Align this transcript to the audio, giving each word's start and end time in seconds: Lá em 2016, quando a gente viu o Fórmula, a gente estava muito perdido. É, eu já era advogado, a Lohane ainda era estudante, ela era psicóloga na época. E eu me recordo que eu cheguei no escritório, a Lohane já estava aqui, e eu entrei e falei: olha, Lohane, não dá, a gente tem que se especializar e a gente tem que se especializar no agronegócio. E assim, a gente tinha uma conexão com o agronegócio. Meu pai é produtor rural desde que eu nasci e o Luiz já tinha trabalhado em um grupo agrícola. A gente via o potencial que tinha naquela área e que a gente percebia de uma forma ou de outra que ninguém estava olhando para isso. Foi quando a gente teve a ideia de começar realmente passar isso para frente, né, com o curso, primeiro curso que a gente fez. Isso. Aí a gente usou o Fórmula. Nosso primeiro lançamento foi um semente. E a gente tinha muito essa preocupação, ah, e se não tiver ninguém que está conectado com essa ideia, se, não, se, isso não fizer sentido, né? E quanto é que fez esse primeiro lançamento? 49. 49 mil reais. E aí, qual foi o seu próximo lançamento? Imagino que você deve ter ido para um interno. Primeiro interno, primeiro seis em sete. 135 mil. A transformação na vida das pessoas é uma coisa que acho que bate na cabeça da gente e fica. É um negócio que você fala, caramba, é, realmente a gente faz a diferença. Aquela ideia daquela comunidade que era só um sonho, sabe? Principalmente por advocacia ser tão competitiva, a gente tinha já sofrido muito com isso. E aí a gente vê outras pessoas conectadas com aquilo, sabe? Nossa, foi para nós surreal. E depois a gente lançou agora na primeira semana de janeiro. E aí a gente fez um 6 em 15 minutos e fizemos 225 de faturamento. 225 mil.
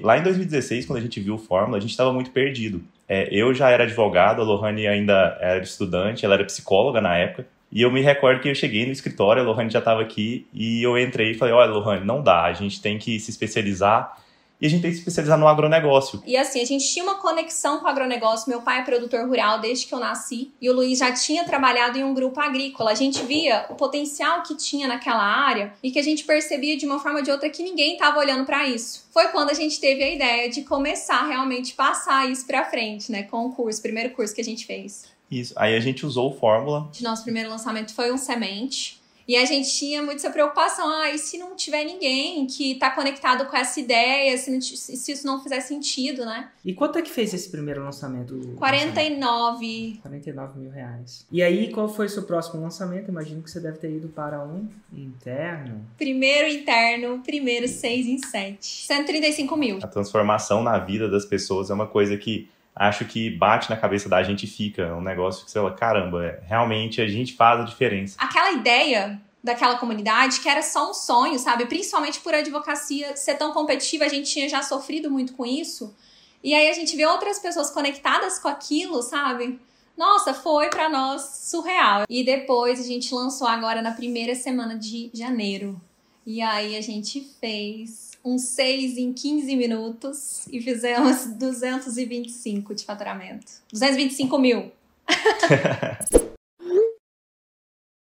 Lá 0.00 0.16
em 0.16 0.22
2016, 0.22 0.86
quando 0.86 1.00
a 1.00 1.02
gente 1.02 1.18
viu 1.18 1.34
o 1.34 1.38
Fórmula, 1.38 1.76
a 1.76 1.80
gente 1.80 1.90
estava 1.90 2.12
muito 2.12 2.30
perdido. 2.30 2.80
É, 3.08 3.28
eu 3.34 3.52
já 3.52 3.68
era 3.68 3.82
advogado, 3.82 4.40
a 4.40 4.44
Lohane 4.44 4.86
ainda 4.86 5.36
era 5.40 5.60
estudante, 5.60 6.24
ela 6.24 6.34
era 6.34 6.44
psicóloga 6.44 7.00
na 7.00 7.16
época. 7.16 7.48
E 7.72 7.82
eu 7.82 7.90
me 7.90 8.00
recordo 8.00 8.40
que 8.40 8.48
eu 8.48 8.54
cheguei 8.54 8.86
no 8.86 8.92
escritório, 8.92 9.42
a 9.42 9.44
Lohane 9.44 9.70
já 9.70 9.80
estava 9.80 10.00
aqui, 10.00 10.46
e 10.54 10.80
eu 10.84 10.96
entrei 10.96 11.32
e 11.32 11.34
falei: 11.34 11.52
olha, 11.52 11.72
Lohane, 11.72 12.06
não 12.06 12.22
dá, 12.22 12.44
a 12.44 12.52
gente 12.52 12.80
tem 12.80 12.96
que 12.96 13.18
se 13.18 13.32
especializar 13.32 14.16
e 14.60 14.66
a 14.66 14.70
gente 14.70 14.82
tem 14.82 14.90
que 14.90 14.96
se 14.96 15.00
especializar 15.00 15.38
no 15.38 15.46
agronegócio. 15.46 16.22
E 16.26 16.36
assim, 16.36 16.60
a 16.60 16.64
gente 16.64 16.86
tinha 16.86 17.04
uma 17.04 17.16
conexão 17.16 17.78
com 17.78 17.86
o 17.86 17.88
agronegócio. 17.88 18.50
Meu 18.50 18.60
pai 18.60 18.80
é 18.80 18.82
produtor 18.82 19.26
rural 19.26 19.60
desde 19.60 19.86
que 19.86 19.94
eu 19.94 19.98
nasci 19.98 20.50
e 20.60 20.68
o 20.68 20.74
Luiz 20.74 20.98
já 20.98 21.12
tinha 21.12 21.44
trabalhado 21.44 21.98
em 21.98 22.04
um 22.04 22.14
grupo 22.14 22.40
agrícola. 22.40 22.90
A 22.90 22.94
gente 22.94 23.22
via 23.24 23.66
o 23.70 23.74
potencial 23.74 24.42
que 24.42 24.56
tinha 24.56 24.88
naquela 24.88 25.22
área 25.22 25.72
e 25.82 25.90
que 25.90 25.98
a 25.98 26.02
gente 26.02 26.24
percebia 26.24 26.76
de 26.76 26.86
uma 26.86 26.98
forma 26.98 27.18
ou 27.18 27.24
de 27.24 27.30
outra 27.30 27.48
que 27.48 27.62
ninguém 27.62 27.92
estava 27.92 28.18
olhando 28.18 28.44
para 28.44 28.66
isso. 28.66 29.06
Foi 29.12 29.28
quando 29.28 29.50
a 29.50 29.54
gente 29.54 29.80
teve 29.80 30.02
a 30.02 30.10
ideia 30.10 30.48
de 30.50 30.62
começar 30.62 31.26
realmente 31.26 31.74
passar 31.74 32.30
isso 32.30 32.46
para 32.46 32.64
frente, 32.64 33.10
né, 33.12 33.22
com 33.24 33.46
o 33.46 33.52
curso, 33.52 33.80
primeiro 33.80 34.10
curso 34.10 34.34
que 34.34 34.40
a 34.40 34.44
gente 34.44 34.66
fez. 34.66 35.06
Isso. 35.30 35.52
Aí 35.56 35.76
a 35.76 35.80
gente 35.80 36.06
usou 36.06 36.30
o 36.30 36.34
Fórmula. 36.34 36.90
Nosso 37.00 37.22
primeiro 37.22 37.50
lançamento 37.50 37.94
foi 37.94 38.10
um 38.10 38.16
semente. 38.16 38.97
E 39.28 39.36
a 39.36 39.44
gente 39.44 39.70
tinha 39.70 40.02
muito 40.02 40.16
essa 40.16 40.30
preocupação, 40.30 40.88
ah, 40.88 41.10
e 41.10 41.18
se 41.18 41.36
não 41.36 41.54
tiver 41.54 41.84
ninguém 41.84 42.46
que 42.46 42.72
está 42.72 42.90
conectado 42.90 43.44
com 43.44 43.54
essa 43.54 43.78
ideia, 43.78 44.34
se, 44.38 44.50
não, 44.50 44.58
se, 44.58 45.12
isso 45.12 45.26
não 45.26 45.42
fizer 45.42 45.60
sentido, 45.60 46.24
né? 46.24 46.48
E 46.64 46.72
quanto 46.72 46.98
é 46.98 47.02
que 47.02 47.10
fez 47.10 47.34
esse 47.34 47.50
primeiro 47.50 47.84
lançamento? 47.84 48.54
49. 48.56 49.98
49 50.00 50.58
mil 50.58 50.70
reais. 50.70 51.26
E 51.30 51.42
aí, 51.42 51.70
qual 51.70 51.90
foi 51.90 52.06
o 52.06 52.08
seu 52.08 52.22
próximo 52.22 52.62
lançamento? 52.62 53.10
Imagino 53.10 53.42
que 53.42 53.50
você 53.50 53.60
deve 53.60 53.76
ter 53.76 53.90
ido 53.90 54.08
para 54.08 54.42
um 54.42 54.66
interno. 54.90 55.86
Primeiro 55.98 56.48
interno, 56.48 57.20
primeiro 57.22 57.68
seis 57.68 58.06
em 58.06 58.16
sete. 58.16 58.86
135 58.86 59.54
mil. 59.58 59.78
A 59.82 59.86
transformação 59.86 60.62
na 60.62 60.78
vida 60.78 61.06
das 61.06 61.26
pessoas 61.26 61.68
é 61.68 61.74
uma 61.74 61.86
coisa 61.86 62.16
que 62.16 62.48
acho 62.78 63.04
que 63.04 63.30
bate 63.30 63.68
na 63.68 63.76
cabeça 63.76 64.08
da 64.08 64.22
gente 64.22 64.44
e 64.44 64.46
fica. 64.46 64.82
É 64.82 64.92
um 64.92 65.00
negócio 65.00 65.44
que 65.44 65.50
você 65.50 65.58
fala, 65.58 65.74
caramba, 65.74 66.24
é, 66.24 66.40
realmente 66.46 67.00
a 67.00 67.08
gente 67.08 67.34
faz 67.34 67.60
a 67.60 67.64
diferença. 67.64 68.16
Aquela 68.18 68.52
ideia 68.52 69.20
daquela 69.42 69.76
comunidade 69.76 70.40
que 70.40 70.48
era 70.48 70.62
só 70.62 70.90
um 70.90 70.94
sonho, 70.94 71.38
sabe? 71.38 71.66
Principalmente 71.66 72.20
por 72.20 72.34
advocacia 72.34 73.16
ser 73.16 73.34
tão 73.34 73.52
competitiva, 73.52 74.04
a 74.04 74.08
gente 74.08 74.30
tinha 74.30 74.48
já 74.48 74.62
sofrido 74.62 75.10
muito 75.10 75.32
com 75.34 75.44
isso. 75.44 75.94
E 76.42 76.54
aí 76.54 76.68
a 76.68 76.72
gente 76.72 76.96
vê 76.96 77.04
outras 77.04 77.38
pessoas 77.38 77.70
conectadas 77.70 78.38
com 78.38 78.48
aquilo, 78.48 79.02
sabe? 79.02 79.58
Nossa, 79.96 80.32
foi 80.32 80.70
para 80.70 80.88
nós 80.88 81.22
surreal. 81.50 82.04
E 82.08 82.22
depois 82.22 82.78
a 82.78 82.84
gente 82.84 83.12
lançou 83.12 83.48
agora 83.48 83.82
na 83.82 83.92
primeira 83.92 84.34
semana 84.34 84.76
de 84.78 85.10
janeiro. 85.12 85.80
E 86.24 86.40
aí 86.40 86.76
a 86.76 86.80
gente 86.80 87.20
fez 87.40 88.17
um 88.28 88.38
6 88.38 88.98
em 88.98 89.12
15 89.12 89.56
minutos 89.56 90.46
e 90.50 90.60
fizemos 90.60 91.26
225 91.38 92.74
de 92.74 92.84
faturamento. 92.84 93.46
225 93.72 94.38
mil. 94.38 94.72